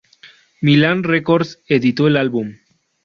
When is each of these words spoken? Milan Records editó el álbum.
Milan 0.61 1.03
Records 1.03 1.61
editó 1.67 2.07
el 2.07 2.17
álbum. 2.17 2.55